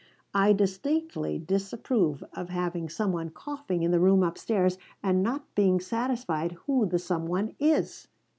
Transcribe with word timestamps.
"I 0.33 0.53
distinctly 0.53 1.37
disapprove 1.37 2.23
of 2.33 2.49
having 2.49 2.89
some 2.89 3.11
one 3.11 3.29
coughing 3.29 3.83
in 3.83 3.91
the 3.91 3.99
room 3.99 4.23
upstairs 4.23 4.79
and 5.03 5.21
not 5.21 5.53
being 5.53 5.79
satisfied 5.79 6.53
who 6.65 6.87
the 6.87 6.97
some 6.97 7.27
one 7.27 7.53
is!" 7.59 8.07